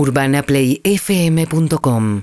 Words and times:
UrbanaPlayFM.com 0.00 2.22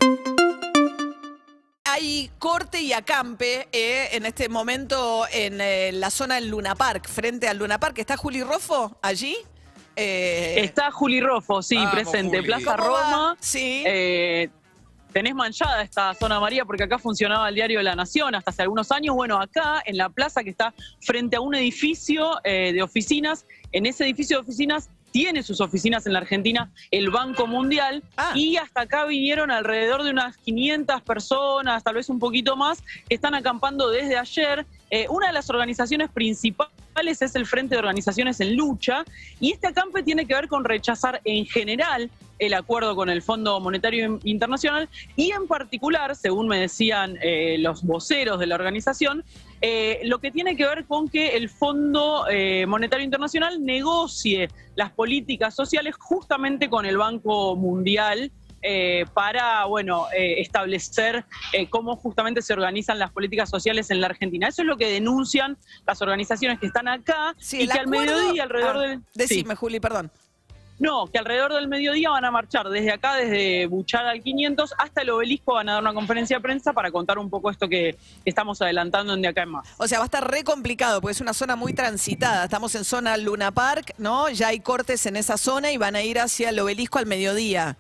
Hay 1.86 2.32
corte 2.40 2.82
y 2.82 2.92
acampe 2.92 3.68
eh, 3.72 4.10
en 4.14 4.26
este 4.26 4.50
momento 4.50 5.26
en 5.32 5.62
eh, 5.62 5.92
la 5.92 6.10
zona 6.10 6.34
del 6.36 6.50
Luna 6.50 6.74
Park, 6.74 7.08
frente 7.08 7.48
al 7.48 7.60
Luna 7.60 7.80
Park. 7.80 8.00
¿Está 8.00 8.18
Juli 8.18 8.42
Rofo 8.42 8.98
allí? 9.04 9.38
Eh, 9.96 10.56
Está 10.58 10.90
Juli 10.90 11.22
Rofo, 11.22 11.62
sí, 11.62 11.76
Vamos, 11.76 11.92
presente. 11.92 12.38
Juli. 12.38 12.48
Plaza. 12.48 12.78
Roma. 12.78 13.38
Sí. 13.40 13.84
Eh, 13.86 14.50
tenés 15.14 15.36
manchada 15.36 15.82
esta 15.82 16.14
zona 16.14 16.40
María 16.40 16.66
porque 16.66 16.84
acá 16.84 17.00
funcionaba 17.00 17.50
el 17.50 17.56
diario 17.56 17.80
de 17.80 17.84
la 17.84 17.96
Nación 17.96 18.36
hasta 18.36 18.52
hace 18.52 18.62
algunos 18.62 18.92
años. 18.92 19.16
Bueno, 19.16 19.40
acá 19.40 19.82
en 19.86 19.98
la 19.98 20.10
plaza 20.10 20.44
que 20.44 20.50
está 20.50 20.74
frente 21.02 21.38
a 21.38 21.42
un 21.42 21.56
edificio 21.56 22.40
eh, 22.44 22.74
de 22.74 22.84
oficinas, 22.84 23.46
en 23.72 23.86
ese 23.86 24.04
edificio 24.04 24.38
de 24.38 24.42
oficinas 24.42 24.90
tiene 25.12 25.44
sus 25.44 25.62
oficinas 25.62 26.06
en 26.06 26.14
la 26.14 26.20
Argentina 26.20 26.70
el 26.92 27.10
Banco 27.10 27.48
Mundial 27.48 28.04
Ah. 28.18 28.32
y 28.36 28.58
hasta 28.58 28.82
acá 28.82 29.06
vinieron 29.06 29.52
alrededor 29.52 30.04
de 30.04 30.12
unas 30.12 30.38
500 30.38 31.02
personas, 31.02 31.84
tal 31.84 31.96
vez 31.96 32.10
un 32.10 32.20
poquito 32.20 32.56
más, 32.56 32.82
que 33.08 33.16
están 33.16 33.36
acampando 33.36 33.90
desde 33.90 34.18
ayer. 34.18 34.66
Eh, 34.90 35.06
una 35.10 35.28
de 35.28 35.34
las 35.34 35.50
organizaciones 35.50 36.10
principales 36.12 37.22
es 37.22 37.36
el 37.36 37.46
Frente 37.46 37.76
de 37.76 37.80
Organizaciones 37.80 38.40
en 38.40 38.56
Lucha 38.56 39.04
y 39.40 39.52
este 39.52 39.68
acampe 39.68 40.04
tiene 40.04 40.26
que 40.26 40.34
ver 40.34 40.48
con 40.48 40.64
rechazar 40.64 41.22
en 41.26 41.46
general 41.46 42.10
el 42.40 42.54
acuerdo 42.54 42.96
con 42.96 43.10
el 43.10 43.22
Fondo 43.22 43.60
Monetario 43.60 44.20
Internacional 44.24 44.90
y 45.16 45.32
en 45.32 45.48
particular, 45.48 46.16
según 46.16 46.48
me 46.48 46.60
decían 46.60 47.18
eh, 47.22 47.58
los 47.60 47.84
voceros 47.84 48.40
de 48.40 48.48
la 48.48 48.56
organización, 48.56 49.24
eh, 49.62 50.00
lo 50.04 50.20
que 50.20 50.32
tiene 50.32 50.56
que 50.56 50.66
ver 50.66 50.86
con 50.86 51.10
que 51.10 51.36
el 51.36 51.50
Fondo 51.50 52.26
eh, 52.30 52.66
Monetario 52.66 53.04
Internacional 53.04 53.64
negocie 53.64 54.50
las 54.76 54.92
políticas 54.92 55.56
sociales 55.56 55.96
justamente 55.98 56.70
con 56.70 56.86
el 56.86 56.98
Banco 56.98 57.56
Mundial 57.56 58.32
eh, 58.62 59.06
para, 59.14 59.66
bueno, 59.66 60.08
eh, 60.16 60.42
establecer 60.42 61.26
eh, 61.54 61.70
cómo 61.70 61.96
justamente 61.96 62.42
se 62.42 62.54
organizan 62.54 62.98
las 62.98 63.12
políticas 63.12 63.50
sociales 63.50 63.92
en 63.92 64.02
la 64.02 64.08
Argentina. 64.08 64.48
Eso 64.48 64.64
es 64.64 64.68
lo 64.68 64.78
que 64.78 64.90
denuncian 64.90 65.58
las 65.86 66.02
organizaciones 66.02 66.60
que 66.60 66.66
están 66.66 66.88
acá 66.88 67.36
Sí, 67.38 67.62
y 67.62 67.68
que 67.68 67.80
al 67.80 67.88
mediodía, 67.88 68.44
alrededor 68.44 68.78
Ah, 68.78 68.82
del... 68.82 69.02
Decime, 69.14 69.56
Juli, 69.56 69.80
perdón. 69.80 70.12
No, 70.80 71.08
que 71.08 71.18
alrededor 71.18 71.54
del 71.54 71.68
mediodía 71.68 72.12
van 72.12 72.24
a 72.26 72.30
marchar 72.30 72.70
desde 72.70 72.92
acá, 72.92 73.16
desde 73.16 73.66
Buchar 73.66 74.06
al 74.06 74.22
500 74.22 74.76
hasta 74.78 75.02
el 75.02 75.10
obelisco, 75.10 75.54
van 75.54 75.70
a 75.70 75.74
dar 75.74 75.82
una 75.82 75.94
conferencia 75.94 76.38
de 76.38 76.42
prensa 76.42 76.72
para 76.72 76.92
contar 76.92 77.18
un 77.18 77.30
poco 77.30 77.50
esto 77.50 77.68
que 77.68 77.98
estamos 78.26 78.62
adelantando 78.62 79.14
en 79.14 79.22
de 79.24 79.28
acá 79.30 79.44
en 79.44 79.50
más. 79.50 79.68
O 79.78 79.88
sea, 79.88 79.98
va 79.98 80.04
a 80.04 80.06
estar 80.06 80.30
re 80.30 80.44
complicado 80.44 81.02
porque 81.02 81.14
es 81.14 81.22
una 81.22 81.34
zona 81.34 81.56
muy 81.56 81.74
transitada. 81.74 82.44
Estamos 82.44 82.76
en 82.76 82.84
zona 82.84 83.18
Luna 83.18 83.52
Park, 83.52 83.96
¿no? 83.98 84.30
Ya 84.30 84.50
hay 84.50 84.60
cortes 84.60 85.06
en 85.08 85.16
esa 85.16 85.38
zona 85.38 85.72
y 85.72 85.78
van 85.78 85.96
a 85.96 86.04
ir 86.04 86.20
hacia 86.20 86.50
el 86.50 86.60
obelisco 86.60 87.00
al 87.00 87.08
mediodía. 87.08 87.76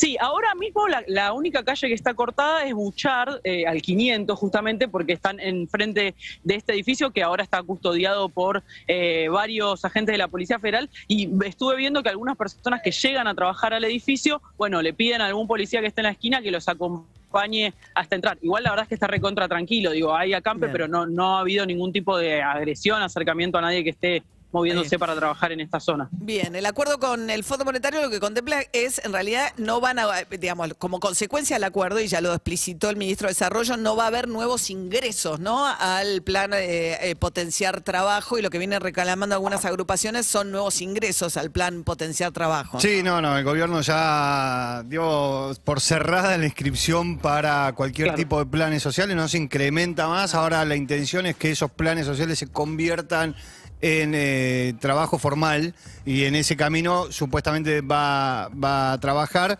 Sí, 0.00 0.16
ahora 0.18 0.54
mismo 0.54 0.88
la, 0.88 1.04
la 1.08 1.34
única 1.34 1.62
calle 1.62 1.88
que 1.88 1.92
está 1.92 2.14
cortada 2.14 2.64
es 2.64 2.72
Buchar, 2.72 3.38
eh, 3.44 3.66
al 3.66 3.82
500 3.82 4.38
justamente, 4.38 4.88
porque 4.88 5.12
están 5.12 5.38
enfrente 5.38 6.14
de 6.42 6.54
este 6.54 6.72
edificio 6.72 7.10
que 7.10 7.22
ahora 7.22 7.42
está 7.42 7.62
custodiado 7.62 8.30
por 8.30 8.62
eh, 8.88 9.28
varios 9.28 9.84
agentes 9.84 10.14
de 10.14 10.16
la 10.16 10.28
Policía 10.28 10.58
Federal 10.58 10.88
y 11.06 11.28
estuve 11.44 11.76
viendo 11.76 12.02
que 12.02 12.08
algunas 12.08 12.38
personas 12.38 12.80
que 12.82 12.92
llegan 12.92 13.26
a 13.26 13.34
trabajar 13.34 13.74
al 13.74 13.84
edificio, 13.84 14.40
bueno, 14.56 14.80
le 14.80 14.94
piden 14.94 15.20
a 15.20 15.26
algún 15.26 15.46
policía 15.46 15.82
que 15.82 15.88
esté 15.88 16.00
en 16.00 16.06
la 16.06 16.12
esquina 16.12 16.40
que 16.40 16.50
los 16.50 16.66
acompañe 16.66 17.74
hasta 17.94 18.14
entrar. 18.14 18.38
Igual 18.40 18.62
la 18.62 18.70
verdad 18.70 18.84
es 18.84 18.88
que 18.88 18.94
está 18.94 19.06
recontra 19.06 19.48
tranquilo, 19.48 19.90
digo, 19.90 20.16
hay 20.16 20.32
acampe, 20.32 20.64
Bien. 20.64 20.72
pero 20.72 20.88
no, 20.88 21.06
no 21.06 21.36
ha 21.36 21.40
habido 21.40 21.66
ningún 21.66 21.92
tipo 21.92 22.16
de 22.16 22.40
agresión, 22.40 23.02
acercamiento 23.02 23.58
a 23.58 23.60
nadie 23.60 23.84
que 23.84 23.90
esté 23.90 24.22
moviéndose 24.52 24.98
para 24.98 25.14
trabajar 25.14 25.52
en 25.52 25.60
esta 25.60 25.80
zona. 25.80 26.08
Bien, 26.12 26.54
el 26.56 26.66
acuerdo 26.66 26.98
con 26.98 27.30
el 27.30 27.44
Fondo 27.44 27.64
Monetario 27.64 28.02
lo 28.02 28.10
que 28.10 28.20
contempla 28.20 28.62
es, 28.72 29.00
en 29.04 29.12
realidad, 29.12 29.52
no 29.56 29.80
van 29.80 29.98
a, 29.98 30.06
digamos, 30.30 30.74
como 30.78 31.00
consecuencia 31.00 31.56
del 31.56 31.64
acuerdo, 31.64 32.00
y 32.00 32.08
ya 32.08 32.20
lo 32.20 32.32
explicitó 32.34 32.90
el 32.90 32.96
ministro 32.96 33.28
de 33.28 33.32
Desarrollo, 33.32 33.76
no 33.76 33.96
va 33.96 34.04
a 34.04 34.06
haber 34.08 34.28
nuevos 34.28 34.70
ingresos, 34.70 35.40
¿no? 35.40 35.66
Al 35.66 36.22
plan 36.22 36.52
eh, 36.54 36.98
eh, 37.10 37.16
potenciar 37.16 37.80
trabajo, 37.82 38.38
y 38.38 38.42
lo 38.42 38.50
que 38.50 38.58
vienen 38.58 38.80
reclamando 38.80 39.34
algunas 39.34 39.64
agrupaciones 39.64 40.26
son 40.26 40.50
nuevos 40.50 40.80
ingresos 40.80 41.36
al 41.36 41.50
plan 41.50 41.84
potenciar 41.84 42.32
trabajo. 42.32 42.80
Sí, 42.80 43.02
no, 43.02 43.20
no, 43.20 43.36
el 43.38 43.44
gobierno 43.44 43.80
ya 43.80 44.82
dio 44.86 45.52
por 45.64 45.80
cerrada 45.80 46.36
la 46.36 46.46
inscripción 46.46 47.18
para 47.18 47.72
cualquier 47.74 48.08
Claro. 48.08 48.16
tipo 48.18 48.38
de 48.38 48.46
planes 48.46 48.82
sociales, 48.82 49.14
no 49.14 49.28
se 49.28 49.38
incrementa 49.38 50.08
más. 50.08 50.34
Ahora 50.34 50.64
la 50.64 50.74
intención 50.76 51.26
es 51.26 51.36
que 51.36 51.50
esos 51.50 51.70
planes 51.70 52.06
sociales 52.06 52.38
se 52.38 52.46
conviertan 52.46 53.34
en 53.80 54.12
eh, 54.14 54.74
trabajo 54.80 55.18
formal 55.18 55.74
y 56.04 56.24
en 56.24 56.34
ese 56.34 56.56
camino 56.56 57.10
supuestamente 57.10 57.80
va, 57.80 58.48
va 58.48 58.92
a 58.92 59.00
trabajar. 59.00 59.58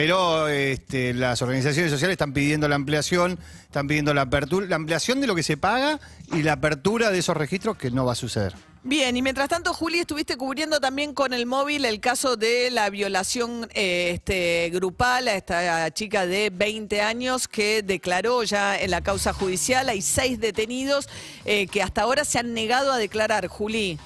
Pero 0.00 0.48
este, 0.48 1.12
las 1.12 1.42
organizaciones 1.42 1.92
sociales 1.92 2.14
están 2.14 2.32
pidiendo 2.32 2.66
la 2.68 2.74
ampliación, 2.74 3.38
están 3.64 3.86
pidiendo 3.86 4.14
la 4.14 4.22
apertura, 4.22 4.66
la 4.66 4.76
ampliación 4.76 5.20
de 5.20 5.26
lo 5.26 5.34
que 5.34 5.42
se 5.42 5.58
paga 5.58 6.00
y 6.32 6.42
la 6.42 6.52
apertura 6.52 7.10
de 7.10 7.18
esos 7.18 7.36
registros 7.36 7.76
que 7.76 7.90
no 7.90 8.06
va 8.06 8.12
a 8.12 8.14
suceder. 8.14 8.54
Bien, 8.82 9.14
y 9.14 9.20
mientras 9.20 9.50
tanto, 9.50 9.74
Juli, 9.74 9.98
estuviste 9.98 10.38
cubriendo 10.38 10.80
también 10.80 11.12
con 11.12 11.34
el 11.34 11.44
móvil 11.44 11.84
el 11.84 12.00
caso 12.00 12.36
de 12.36 12.70
la 12.70 12.88
violación 12.88 13.68
eh, 13.74 14.12
este, 14.14 14.70
grupal 14.72 15.28
a 15.28 15.34
esta 15.34 15.90
chica 15.90 16.24
de 16.24 16.48
20 16.48 17.02
años 17.02 17.46
que 17.46 17.82
declaró 17.82 18.42
ya 18.42 18.80
en 18.80 18.92
la 18.92 19.02
causa 19.02 19.34
judicial. 19.34 19.90
Hay 19.90 20.00
seis 20.00 20.40
detenidos 20.40 21.10
eh, 21.44 21.66
que 21.66 21.82
hasta 21.82 22.00
ahora 22.00 22.24
se 22.24 22.38
han 22.38 22.54
negado 22.54 22.90
a 22.90 22.96
declarar. 22.96 23.48
Juli. 23.48 23.98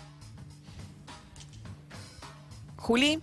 Juli, 2.78 3.22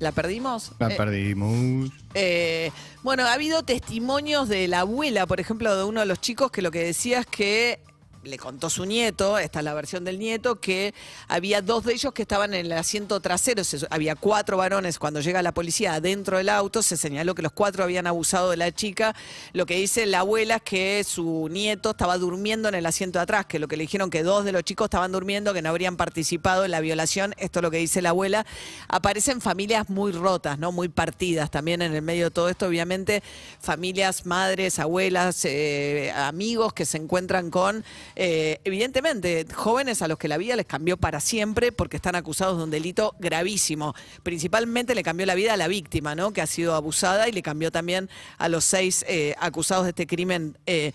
¿la 0.00 0.10
perdimos? 0.12 0.72
La 0.80 0.88
Eh, 0.90 0.96
perdimos. 0.96 1.90
eh, 2.14 2.72
bueno, 3.02 3.24
ha 3.24 3.32
habido 3.34 3.62
testimonios 3.62 4.48
de 4.48 4.66
la 4.66 4.80
abuela, 4.80 5.26
por 5.26 5.38
ejemplo, 5.38 5.76
de 5.76 5.84
uno 5.84 6.00
de 6.00 6.06
los 6.06 6.20
chicos 6.20 6.50
que 6.50 6.62
lo 6.62 6.70
que 6.72 6.82
decía 6.82 7.20
es 7.20 7.26
que 7.26 7.78
le 8.22 8.36
contó 8.38 8.68
su 8.68 8.84
nieto, 8.84 9.38
esta 9.38 9.60
es 9.60 9.64
la 9.64 9.72
versión 9.72 10.04
del 10.04 10.18
nieto, 10.18 10.60
que 10.60 10.92
había 11.26 11.62
dos 11.62 11.84
de 11.84 11.94
ellos 11.94 12.12
que 12.12 12.22
estaban 12.22 12.52
en 12.52 12.66
el 12.66 12.72
asiento 12.72 13.18
trasero, 13.20 13.64
se- 13.64 13.86
había 13.88 14.14
cuatro 14.14 14.58
varones, 14.58 14.98
cuando 14.98 15.20
llega 15.20 15.40
la 15.42 15.52
policía 15.54 15.94
adentro 15.94 16.36
del 16.36 16.50
auto, 16.50 16.82
se 16.82 16.98
señaló 16.98 17.34
que 17.34 17.40
los 17.40 17.52
cuatro 17.52 17.82
habían 17.82 18.06
abusado 18.06 18.50
de 18.50 18.58
la 18.58 18.72
chica, 18.72 19.14
lo 19.54 19.64
que 19.64 19.76
dice 19.76 20.04
la 20.04 20.20
abuela 20.20 20.56
es 20.56 20.62
que 20.62 21.04
su 21.04 21.48
nieto 21.50 21.92
estaba 21.92 22.18
durmiendo 22.18 22.68
en 22.68 22.74
el 22.74 22.84
asiento 22.84 23.18
de 23.18 23.22
atrás, 23.22 23.46
que 23.46 23.58
lo 23.58 23.68
que 23.68 23.76
le 23.78 23.84
dijeron 23.84 24.10
que 24.10 24.22
dos 24.22 24.44
de 24.44 24.52
los 24.52 24.64
chicos 24.64 24.84
estaban 24.86 25.12
durmiendo, 25.12 25.54
que 25.54 25.62
no 25.62 25.70
habrían 25.70 25.96
participado 25.96 26.64
en 26.66 26.72
la 26.72 26.80
violación, 26.80 27.34
esto 27.38 27.60
es 27.60 27.62
lo 27.62 27.70
que 27.70 27.78
dice 27.78 28.02
la 28.02 28.10
abuela, 28.10 28.44
aparecen 28.88 29.40
familias 29.40 29.88
muy 29.88 30.12
rotas, 30.12 30.58
¿no? 30.58 30.72
Muy 30.72 30.88
partidas 30.88 31.50
también 31.50 31.80
en 31.80 31.94
el 31.94 32.02
medio 32.02 32.24
de 32.26 32.30
todo 32.30 32.50
esto, 32.50 32.66
obviamente, 32.66 33.22
familias, 33.60 34.26
madres, 34.26 34.78
abuelas, 34.78 35.44
eh, 35.46 36.12
amigos 36.14 36.74
que 36.74 36.84
se 36.84 36.98
encuentran 36.98 37.50
con, 37.50 37.82
eh, 38.16 38.60
evidentemente, 38.64 39.46
jóvenes 39.54 40.02
a 40.02 40.08
los 40.08 40.18
que 40.18 40.28
la 40.28 40.36
vida 40.36 40.56
les 40.56 40.66
cambió 40.66 40.96
para 40.96 41.20
siempre 41.20 41.72
porque 41.72 41.96
están 41.96 42.14
acusados 42.14 42.58
de 42.58 42.64
un 42.64 42.70
delito 42.70 43.14
gravísimo. 43.18 43.94
Principalmente 44.22 44.94
le 44.94 45.02
cambió 45.02 45.26
la 45.26 45.34
vida 45.34 45.54
a 45.54 45.56
la 45.56 45.68
víctima, 45.68 46.14
¿no? 46.14 46.32
Que 46.32 46.40
ha 46.40 46.46
sido 46.46 46.74
abusada 46.74 47.28
y 47.28 47.32
le 47.32 47.42
cambió 47.42 47.70
también 47.70 48.08
a 48.38 48.48
los 48.48 48.64
seis 48.64 49.04
eh, 49.08 49.34
acusados 49.38 49.84
de 49.84 49.90
este 49.90 50.06
crimen. 50.06 50.56
eh, 50.66 50.92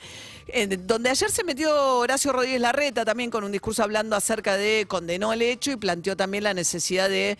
donde 0.86 1.09
ayer 1.09 1.31
se 1.31 1.44
metió 1.44 1.98
Horacio 1.98 2.31
Rodríguez 2.31 2.62
Larreta 2.62 3.04
también 3.04 3.31
con 3.31 3.44
un 3.44 3.52
discurso 3.52 3.81
hablando 3.81 4.16
acerca 4.16 4.58
de 4.58 4.86
condenó 4.88 5.34
el 5.34 5.42
hecho 5.42 5.72
y 5.72 5.75
planteó 5.75 6.16
también 6.16 6.44
la 6.44 6.54
necesidad 6.54 7.09
de, 7.09 7.38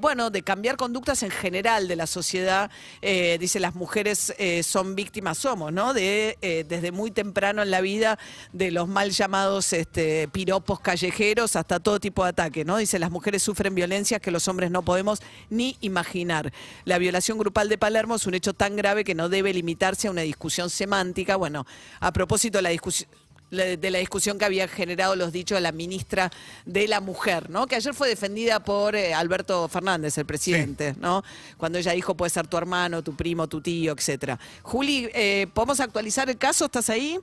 bueno, 0.00 0.30
de 0.30 0.42
cambiar 0.42 0.76
conductas 0.76 1.24
en 1.24 1.32
general 1.32 1.88
de 1.88 1.96
la 1.96 2.06
sociedad. 2.06 2.70
Dice, 3.02 3.58
las 3.58 3.74
mujeres 3.74 4.32
son 4.62 4.94
víctimas, 4.94 5.38
somos, 5.38 5.72
¿no? 5.72 5.94
De, 5.94 6.38
desde 6.68 6.92
muy 6.92 7.10
temprano 7.10 7.62
en 7.62 7.72
la 7.72 7.80
vida, 7.80 8.20
de 8.52 8.70
los 8.70 8.86
mal 8.86 9.10
llamados 9.16 9.72
este, 9.72 10.28
piropos 10.28 10.80
callejeros 10.80 11.56
hasta 11.56 11.80
todo 11.80 12.00
tipo 12.00 12.24
de 12.24 12.30
ataques, 12.30 12.66
¿no? 12.66 12.76
Dice, 12.76 12.98
las 12.98 13.10
mujeres 13.10 13.42
sufren 13.42 13.74
violencias 13.74 14.20
que 14.20 14.30
los 14.30 14.46
hombres 14.48 14.70
no 14.70 14.82
podemos 14.82 15.20
ni 15.50 15.76
imaginar. 15.80 16.52
La 16.84 16.98
violación 16.98 17.38
grupal 17.38 17.68
de 17.68 17.78
Palermo 17.78 18.16
es 18.16 18.26
un 18.26 18.34
hecho 18.34 18.54
tan 18.54 18.76
grave 18.76 19.04
que 19.04 19.14
no 19.14 19.28
debe 19.28 19.52
limitarse 19.52 20.08
a 20.08 20.10
una 20.10 20.22
discusión 20.22 20.70
semántica. 20.70 21.36
Bueno, 21.36 21.66
a 22.00 22.12
propósito 22.12 22.58
de 22.58 22.62
la 22.62 22.70
discusión 22.70 23.08
de 23.50 23.90
la 23.90 23.98
discusión 23.98 24.38
que 24.38 24.44
había 24.44 24.66
generado 24.68 25.16
los 25.16 25.32
dichos 25.32 25.56
de 25.56 25.62
la 25.62 25.72
ministra 25.72 26.30
de 26.64 26.88
la 26.88 27.00
Mujer, 27.00 27.50
¿no? 27.50 27.66
Que 27.66 27.76
ayer 27.76 27.94
fue 27.94 28.08
defendida 28.08 28.64
por 28.64 28.96
eh, 28.96 29.14
Alberto 29.14 29.68
Fernández, 29.68 30.18
el 30.18 30.26
presidente, 30.26 30.94
¿no? 30.98 31.22
Cuando 31.56 31.78
ella 31.78 31.92
dijo 31.92 32.16
puede 32.16 32.30
ser 32.30 32.46
tu 32.46 32.56
hermano, 32.56 33.02
tu 33.02 33.14
primo, 33.14 33.46
tu 33.48 33.60
tío, 33.60 33.92
etcétera. 33.92 34.38
Juli, 34.62 35.08
eh, 35.14 35.46
¿podemos 35.52 35.80
actualizar 35.80 36.28
el 36.28 36.36
caso? 36.38 36.64
¿Estás 36.64 36.90
ahí? 36.90 37.20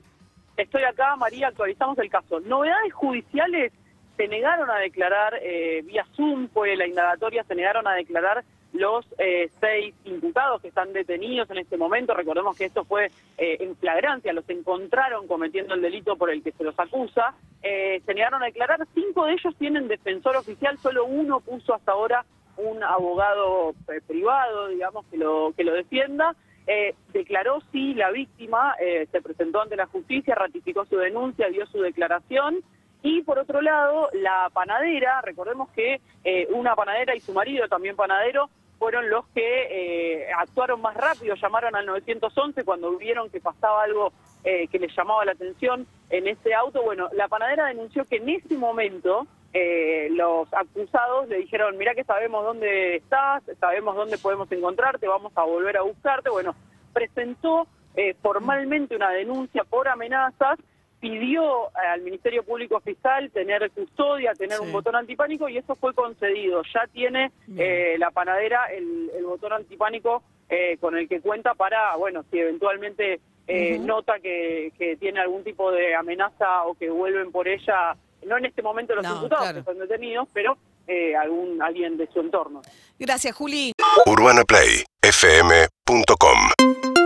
Estoy 0.56 0.82
acá, 0.82 1.16
María, 1.16 1.48
actualizamos 1.48 1.98
el 1.98 2.10
caso. 2.10 2.40
Novedades 2.40 2.92
judiciales 2.92 3.72
se 4.16 4.28
negaron 4.28 4.70
a 4.70 4.78
declarar 4.78 5.38
eh, 5.42 5.82
vía 5.84 6.06
Zoom, 6.14 6.48
fue 6.48 6.76
la 6.76 6.86
indagatoria, 6.86 7.44
se 7.44 7.54
negaron 7.54 7.86
a 7.86 7.94
declarar 7.94 8.44
los 8.72 9.04
eh, 9.18 9.50
seis 9.60 9.94
imputados 10.04 10.62
que 10.62 10.68
están 10.68 10.92
detenidos 10.92 11.50
en 11.50 11.58
este 11.58 11.76
momento. 11.76 12.14
Recordemos 12.14 12.56
que 12.56 12.66
esto 12.66 12.84
fue 12.84 13.10
eh, 13.38 13.56
en 13.60 13.76
flagrancia, 13.76 14.32
los 14.32 14.48
encontraron 14.48 15.26
cometiendo 15.26 15.74
el 15.74 15.82
delito 15.82 16.16
por 16.16 16.30
el 16.30 16.42
que 16.42 16.52
se 16.52 16.64
los 16.64 16.78
acusa. 16.78 17.34
Eh, 17.62 18.02
se 18.04 18.14
negaron 18.14 18.42
a 18.42 18.46
declarar, 18.46 18.86
cinco 18.94 19.26
de 19.26 19.34
ellos 19.34 19.54
tienen 19.58 19.88
defensor 19.88 20.36
oficial, 20.36 20.78
solo 20.78 21.04
uno 21.04 21.40
puso 21.40 21.74
hasta 21.74 21.92
ahora 21.92 22.24
un 22.56 22.82
abogado 22.82 23.74
eh, 23.88 24.00
privado, 24.06 24.68
digamos, 24.68 25.06
que 25.06 25.16
lo, 25.16 25.52
que 25.56 25.64
lo 25.64 25.72
defienda. 25.74 26.34
Eh, 26.66 26.94
declaró 27.12 27.60
sí 27.72 27.94
la 27.94 28.10
víctima, 28.10 28.74
eh, 28.80 29.08
se 29.10 29.20
presentó 29.20 29.60
ante 29.60 29.76
la 29.76 29.86
justicia, 29.86 30.34
ratificó 30.34 30.84
su 30.84 30.96
denuncia, 30.96 31.48
dio 31.48 31.66
su 31.66 31.80
declaración. 31.80 32.62
Y 33.02 33.22
por 33.22 33.38
otro 33.38 33.60
lado, 33.60 34.08
la 34.12 34.48
panadera, 34.52 35.20
recordemos 35.22 35.68
que 35.70 36.00
eh, 36.24 36.46
una 36.50 36.76
panadera 36.76 37.16
y 37.16 37.20
su 37.20 37.32
marido, 37.32 37.66
también 37.68 37.96
panadero, 37.96 38.48
fueron 38.78 39.10
los 39.10 39.26
que 39.28 39.44
eh, 39.70 40.26
actuaron 40.36 40.80
más 40.80 40.96
rápido, 40.96 41.36
llamaron 41.36 41.76
al 41.76 41.86
911 41.86 42.64
cuando 42.64 42.96
vieron 42.96 43.30
que 43.30 43.40
pasaba 43.40 43.84
algo 43.84 44.12
eh, 44.42 44.66
que 44.66 44.80
les 44.80 44.92
llamaba 44.96 45.24
la 45.24 45.32
atención 45.32 45.86
en 46.10 46.26
ese 46.26 46.52
auto. 46.52 46.82
Bueno, 46.82 47.08
la 47.12 47.28
panadera 47.28 47.66
denunció 47.66 48.04
que 48.04 48.16
en 48.16 48.28
ese 48.28 48.56
momento 48.56 49.28
eh, 49.52 50.08
los 50.12 50.48
acusados 50.54 51.28
le 51.28 51.38
dijeron, 51.38 51.76
mira 51.76 51.94
que 51.94 52.04
sabemos 52.04 52.44
dónde 52.44 52.96
estás, 52.96 53.42
sabemos 53.60 53.94
dónde 53.96 54.18
podemos 54.18 54.50
encontrarte, 54.50 55.06
vamos 55.08 55.32
a 55.36 55.42
volver 55.44 55.76
a 55.76 55.82
buscarte. 55.82 56.30
Bueno, 56.30 56.54
presentó 56.92 57.66
eh, 57.94 58.14
formalmente 58.22 58.96
una 58.96 59.10
denuncia 59.10 59.64
por 59.64 59.88
amenazas, 59.88 60.58
pidió 61.00 61.66
eh, 61.68 61.86
al 61.92 62.00
Ministerio 62.02 62.44
Público 62.44 62.80
Fiscal 62.80 63.30
tener 63.30 63.70
custodia, 63.72 64.32
tener 64.34 64.58
Sí. 64.58 64.64
un 64.64 64.72
botón 64.72 64.94
antipánico 64.96 65.48
y 65.48 65.58
eso 65.58 65.74
fue 65.74 65.92
concedido. 65.94 66.62
Ya 66.72 66.86
tiene 66.92 67.32
eh, 67.58 67.96
la 67.98 68.10
panadera 68.10 68.66
el, 68.66 69.10
el 69.16 69.24
botón 69.24 69.52
antipánico 69.52 70.22
eh, 70.48 70.76
con 70.80 70.96
el 70.96 71.08
que 71.08 71.20
cuenta 71.20 71.54
para, 71.54 71.96
bueno, 71.96 72.24
si 72.30 72.38
eventualmente 72.38 73.20
eh, 73.48 73.76
Ujú. 73.78 73.86
nota 73.86 74.20
que, 74.20 74.72
que 74.78 74.96
tiene 74.96 75.18
algún 75.20 75.42
tipo 75.42 75.72
de 75.72 75.94
amenaza 75.96 76.64
o 76.64 76.74
que 76.74 76.88
vuelven 76.88 77.32
por 77.32 77.48
ella, 77.48 77.96
no 78.26 78.36
en 78.38 78.46
este 78.46 78.62
momento 78.62 78.94
los 78.94 79.04
No, 79.04 79.14
imputados 79.16 79.44
claro. 79.44 79.58
que 79.64 79.70
son 79.70 79.78
detenidos, 79.78 80.28
pero 80.32 80.56
eh, 80.86 81.14
algún 81.16 81.60
alguien 81.62 81.96
de 81.96 82.08
su 82.12 82.20
entorno. 82.20 82.62
Gracias, 82.98 83.34
Juli. 83.34 83.72
UrbanaPlayFM.com 84.06 87.01